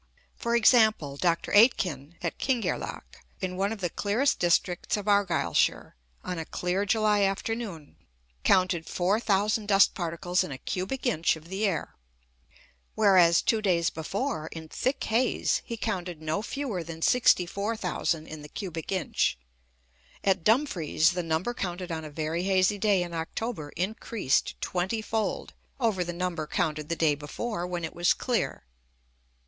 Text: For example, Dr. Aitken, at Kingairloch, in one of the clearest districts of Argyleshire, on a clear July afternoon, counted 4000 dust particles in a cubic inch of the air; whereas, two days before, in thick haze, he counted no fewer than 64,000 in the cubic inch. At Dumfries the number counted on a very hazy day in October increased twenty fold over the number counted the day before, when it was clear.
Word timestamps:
For 0.35 0.55
example, 0.55 1.15
Dr. 1.15 1.53
Aitken, 1.53 2.15
at 2.23 2.39
Kingairloch, 2.39 3.17
in 3.39 3.55
one 3.55 3.71
of 3.71 3.81
the 3.81 3.89
clearest 3.91 4.39
districts 4.39 4.97
of 4.97 5.05
Argyleshire, 5.07 5.95
on 6.23 6.39
a 6.39 6.45
clear 6.45 6.87
July 6.87 7.21
afternoon, 7.21 7.97
counted 8.43 8.89
4000 8.89 9.67
dust 9.67 9.93
particles 9.93 10.43
in 10.43 10.51
a 10.51 10.57
cubic 10.57 11.05
inch 11.05 11.35
of 11.35 11.49
the 11.49 11.67
air; 11.67 11.93
whereas, 12.95 13.43
two 13.43 13.61
days 13.61 13.91
before, 13.91 14.49
in 14.51 14.69
thick 14.69 15.03
haze, 15.03 15.61
he 15.65 15.77
counted 15.77 16.19
no 16.19 16.41
fewer 16.41 16.83
than 16.83 17.03
64,000 17.03 18.25
in 18.25 18.41
the 18.41 18.49
cubic 18.49 18.91
inch. 18.91 19.37
At 20.23 20.43
Dumfries 20.43 21.11
the 21.11 21.21
number 21.21 21.53
counted 21.53 21.91
on 21.91 22.03
a 22.03 22.09
very 22.09 22.41
hazy 22.41 22.79
day 22.79 23.03
in 23.03 23.13
October 23.13 23.69
increased 23.77 24.59
twenty 24.61 25.03
fold 25.03 25.53
over 25.79 26.03
the 26.03 26.11
number 26.11 26.47
counted 26.47 26.89
the 26.89 26.95
day 26.95 27.13
before, 27.13 27.67
when 27.67 27.85
it 27.85 27.93
was 27.93 28.15
clear. 28.15 28.63